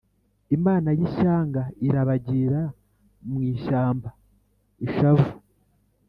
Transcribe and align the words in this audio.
Imana 0.57 0.89
y'ishyanga 0.97 1.61
irabagira 1.87 2.61
mu 3.27 3.37
ishyamba-Ishavu. 3.51 5.29